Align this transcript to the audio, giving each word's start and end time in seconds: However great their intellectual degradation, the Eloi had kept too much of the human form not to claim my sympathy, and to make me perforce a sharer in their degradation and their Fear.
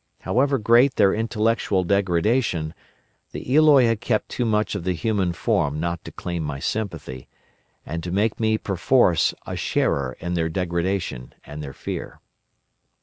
However 0.21 0.57
great 0.57 0.95
their 0.95 1.13
intellectual 1.13 1.83
degradation, 1.83 2.73
the 3.33 3.55
Eloi 3.55 3.85
had 3.85 4.01
kept 4.01 4.29
too 4.29 4.45
much 4.45 4.73
of 4.73 4.83
the 4.83 4.93
human 4.93 5.31
form 5.31 5.79
not 5.79 6.03
to 6.05 6.11
claim 6.11 6.41
my 6.41 6.57
sympathy, 6.57 7.29
and 7.85 8.01
to 8.03 8.09
make 8.11 8.39
me 8.39 8.57
perforce 8.57 9.35
a 9.45 9.55
sharer 9.55 10.17
in 10.19 10.33
their 10.33 10.49
degradation 10.49 11.35
and 11.43 11.61
their 11.61 11.73
Fear. 11.73 12.19